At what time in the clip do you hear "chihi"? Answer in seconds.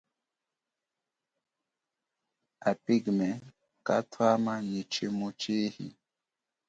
5.41-5.87